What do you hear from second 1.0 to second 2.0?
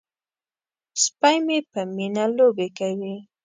سپی مې په